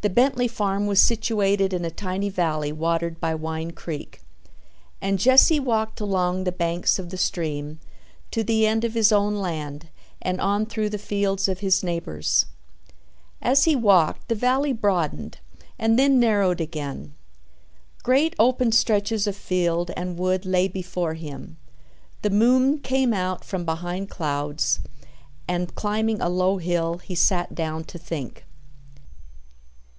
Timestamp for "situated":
1.00-1.72